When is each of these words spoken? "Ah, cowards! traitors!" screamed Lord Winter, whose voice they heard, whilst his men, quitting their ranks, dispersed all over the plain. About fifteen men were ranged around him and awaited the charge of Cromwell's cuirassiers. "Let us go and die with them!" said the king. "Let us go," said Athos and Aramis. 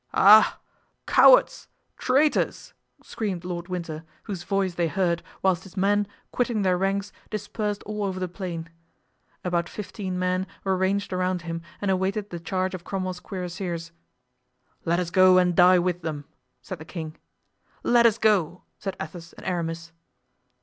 "Ah, 0.15 0.59
cowards! 1.05 1.67
traitors!" 1.95 2.73
screamed 3.03 3.45
Lord 3.45 3.67
Winter, 3.67 4.03
whose 4.23 4.41
voice 4.41 4.73
they 4.73 4.87
heard, 4.87 5.21
whilst 5.43 5.61
his 5.61 5.77
men, 5.77 6.07
quitting 6.31 6.63
their 6.63 6.75
ranks, 6.75 7.11
dispersed 7.29 7.83
all 7.83 8.03
over 8.05 8.19
the 8.19 8.27
plain. 8.27 8.67
About 9.43 9.69
fifteen 9.69 10.17
men 10.17 10.47
were 10.63 10.75
ranged 10.75 11.13
around 11.13 11.43
him 11.43 11.61
and 11.79 11.91
awaited 11.91 12.31
the 12.31 12.39
charge 12.39 12.73
of 12.73 12.83
Cromwell's 12.83 13.19
cuirassiers. 13.19 13.91
"Let 14.85 14.97
us 14.99 15.11
go 15.11 15.37
and 15.37 15.53
die 15.55 15.77
with 15.77 16.01
them!" 16.01 16.25
said 16.63 16.79
the 16.79 16.83
king. 16.83 17.17
"Let 17.83 18.07
us 18.07 18.17
go," 18.17 18.63
said 18.79 18.95
Athos 18.99 19.33
and 19.33 19.45
Aramis. 19.45 19.91